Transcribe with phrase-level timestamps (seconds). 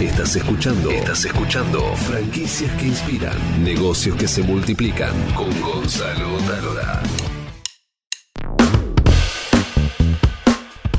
[0.00, 0.90] Estás escuchando.
[0.90, 1.80] Estás escuchando.
[1.96, 3.64] Franquicias que inspiran.
[3.64, 5.14] Negocios que se multiplican.
[5.32, 7.02] Con Gonzalo Talora.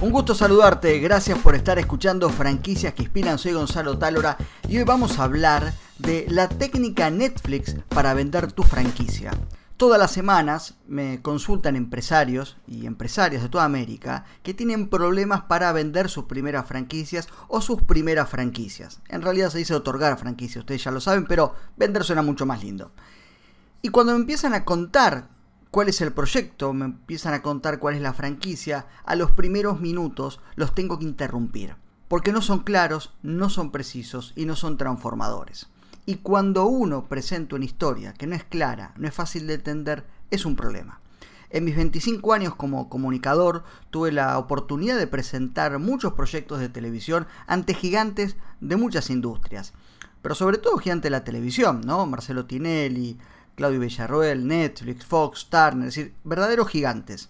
[0.01, 4.37] Un gusto saludarte, gracias por estar escuchando Franquicias que Inspiran, soy Gonzalo Talora
[4.67, 9.31] y hoy vamos a hablar de la técnica Netflix para vender tu franquicia.
[9.77, 15.71] Todas las semanas me consultan empresarios y empresarias de toda América que tienen problemas para
[15.71, 19.01] vender sus primeras franquicias o sus primeras franquicias.
[19.07, 22.63] En realidad se dice otorgar franquicias, ustedes ya lo saben, pero vender suena mucho más
[22.63, 22.91] lindo.
[23.83, 25.29] Y cuando me empiezan a contar
[25.69, 29.79] cuál es el proyecto, me empiezan a contar cuál es la franquicia, a los primeros
[29.79, 31.75] minutos los tengo que interrumpir.
[32.07, 35.67] Porque no son claros, no son precisos y no son transformadores.
[36.09, 40.05] Y cuando uno presenta una historia que no es clara, no es fácil de entender,
[40.31, 41.01] es un problema.
[41.49, 47.27] En mis 25 años como comunicador tuve la oportunidad de presentar muchos proyectos de televisión
[47.45, 49.73] ante gigantes de muchas industrias,
[50.21, 52.05] pero sobre todo gigantes de la televisión, ¿no?
[52.05, 53.17] Marcelo Tinelli,
[53.55, 57.27] Claudio Villarroel, Netflix, Fox, Turner, es decir, verdaderos gigantes.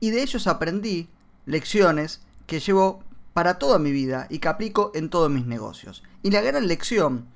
[0.00, 1.08] Y de ellos aprendí
[1.44, 6.02] lecciones que llevo para toda mi vida y que aplico en todos mis negocios.
[6.24, 7.26] Y la gran lección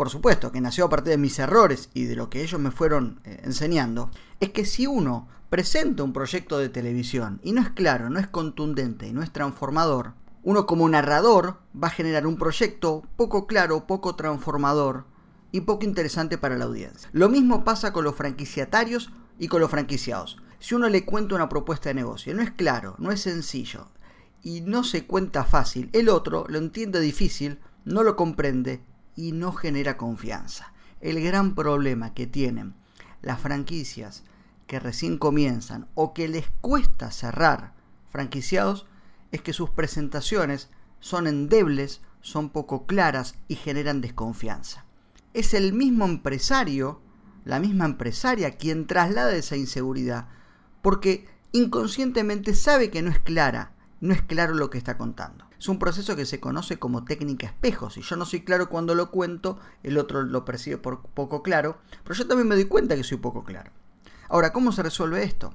[0.00, 2.70] por supuesto, que nació a partir de mis errores y de lo que ellos me
[2.70, 7.68] fueron eh, enseñando, es que si uno presenta un proyecto de televisión y no es
[7.68, 12.38] claro, no es contundente y no es transformador, uno como narrador va a generar un
[12.38, 15.04] proyecto poco claro, poco transformador
[15.52, 17.10] y poco interesante para la audiencia.
[17.12, 20.38] Lo mismo pasa con los franquiciatarios y con los franquiciados.
[20.60, 23.88] Si uno le cuenta una propuesta de negocio, no es claro, no es sencillo
[24.42, 28.80] y no se cuenta fácil, el otro lo entiende difícil, no lo comprende
[29.20, 30.72] y no genera confianza.
[31.02, 32.74] El gran problema que tienen
[33.20, 34.24] las franquicias
[34.66, 37.74] que recién comienzan o que les cuesta cerrar
[38.08, 38.86] franquiciados
[39.30, 44.86] es que sus presentaciones son endebles, son poco claras y generan desconfianza.
[45.34, 47.02] Es el mismo empresario,
[47.44, 50.28] la misma empresaria quien traslada esa inseguridad
[50.80, 55.49] porque inconscientemente sabe que no es clara, no es claro lo que está contando.
[55.60, 57.90] Es un proceso que se conoce como técnica espejo.
[57.90, 61.76] Si yo no soy claro cuando lo cuento, el otro lo percibe por poco claro,
[62.02, 63.70] pero yo también me doy cuenta que soy poco claro.
[64.30, 65.52] Ahora, ¿cómo se resuelve esto?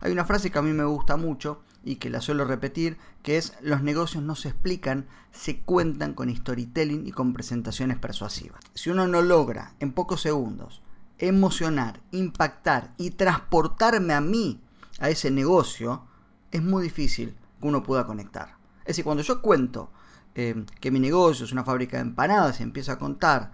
[0.00, 3.36] Hay una frase que a mí me gusta mucho y que la suelo repetir, que
[3.36, 8.58] es los negocios no se explican, se cuentan con storytelling y con presentaciones persuasivas.
[8.72, 10.80] Si uno no logra en pocos segundos
[11.18, 14.62] emocionar, impactar y transportarme a mí,
[14.98, 16.06] a ese negocio,
[16.52, 18.61] es muy difícil que uno pueda conectar.
[18.82, 19.90] Es decir, cuando yo cuento
[20.34, 23.52] eh, que mi negocio es una fábrica de empanadas y empiezo a contar,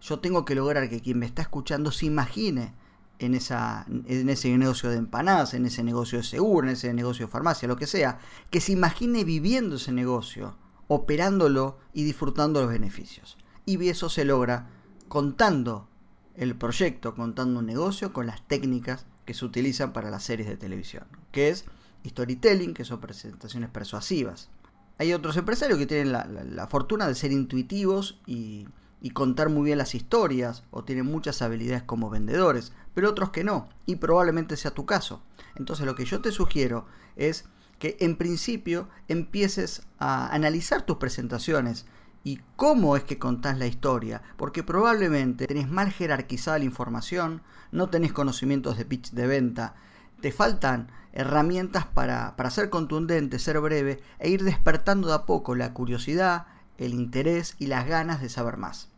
[0.00, 2.74] yo tengo que lograr que quien me está escuchando se imagine
[3.18, 7.32] en, en ese negocio de empanadas, en ese negocio de seguro, en ese negocio de
[7.32, 8.18] farmacia, lo que sea,
[8.50, 10.56] que se imagine viviendo ese negocio,
[10.88, 13.38] operándolo y disfrutando los beneficios.
[13.64, 14.68] Y eso se logra
[15.08, 15.88] contando
[16.34, 20.56] el proyecto, contando un negocio con las técnicas que se utilizan para las series de
[20.56, 21.64] televisión, que es
[22.04, 24.50] storytelling, que son presentaciones persuasivas.
[24.98, 28.68] Hay otros empresarios que tienen la, fortuna de ser intuitivos y,
[29.00, 33.44] y, contar muy bien las historias o tienen muchas habilidades como vendedores, pero otros que
[33.44, 35.22] no, y probablemente sea tu caso.
[35.56, 36.86] Entonces lo que yo te sugiero
[37.16, 37.46] es
[37.78, 41.86] que en principio empieces a analizar tus presentaciones
[42.24, 47.42] y cómo es que contás la historia, porque probablemente tenés mal jerarquizada la información,
[47.72, 49.74] no tenés conocimientos de pitch de venta,
[50.22, 55.74] te faltan herramientas para, ser contundente, ser breve e ir despertando de a poco la
[55.74, 56.46] curiosidad,
[56.78, 58.88] el interés y las ganas de saber más.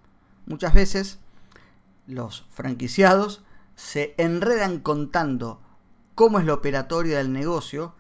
[0.47, 1.19] Muchas veces
[2.07, 3.43] los franquiciados
[3.75, 5.61] se enredan contando
[6.15, 7.95] cómo es la operatoria del negocio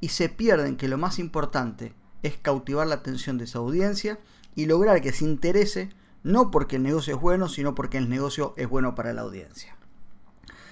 [0.00, 4.18] y se pierden que lo más importante es cautivar la atención de su audiencia
[4.54, 5.90] y lograr que se interese
[6.22, 9.76] no porque el negocio es bueno, sino porque el negocio es bueno para la audiencia.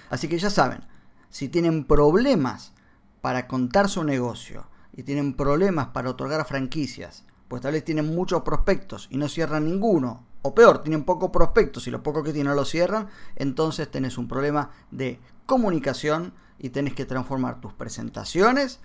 [0.09, 0.83] Así que ya saben,
[1.31, 2.73] si tienen problemas
[3.21, 8.43] para contar su negocio y tienen problemas para otorgar franquicias, pues tal vez tienen muchos
[8.43, 12.51] prospectos y no cierran ninguno, o peor, tienen pocos prospectos y los pocos que tienen
[12.51, 18.79] no lo cierran, entonces tenés un problema de comunicación y tenés que transformar tus presentaciones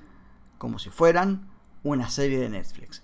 [0.58, 1.48] como si fueran
[1.82, 3.02] una serie de Netflix.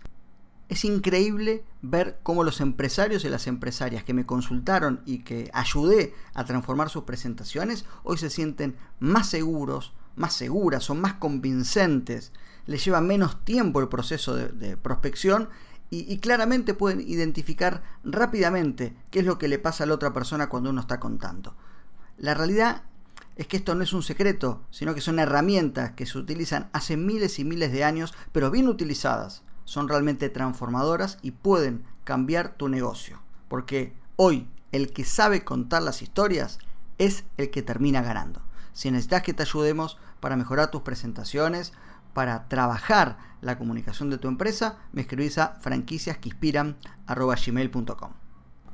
[0.69, 6.15] Es increíble ver cómo los empresarios y las empresarias que me consultaron y que ayudé
[6.35, 12.33] a transformar sus presentaciones hoy se sienten más seguros, más seguras, son más convincentes,
[12.67, 15.49] les lleva menos tiempo el proceso de, prospección
[15.91, 20.49] y, claramente pueden identificar rápidamente qué es lo que le pasa a la otra persona
[20.49, 21.55] cuando uno está contando.
[22.17, 22.85] La realidad
[23.37, 26.97] es que esto no es un secreto, sino que son herramientas que se utilizan hace
[26.97, 32.69] miles y miles de años, pero bien utilizadas son realmente transformadoras y pueden cambiar tu
[32.69, 33.21] negocio.
[33.49, 36.59] Porque hoy el que sabe contar las historias
[36.99, 38.43] es el que termina ganando.
[38.73, 41.73] Si necesitas que te ayudemos para mejorar tus presentaciones,
[42.15, 48.13] para trabajar la comunicación de tu empresa, me escribís a franquiciasqueinspiran.gmail.com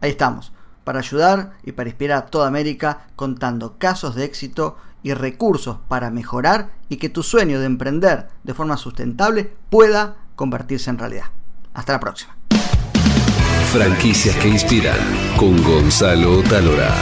[0.01, 0.53] Ahí estamos,
[0.85, 6.11] para ayudar y para inspirar a toda América contando casos de éxito y recursos para
[6.11, 11.27] mejorar y que tu sueño de emprender de forma sustentable pueda convertirse en realidad.
[11.75, 12.35] Hasta la próxima.
[13.73, 14.97] Franquicias que inspiran
[15.37, 16.95] con Gonzalo Talora.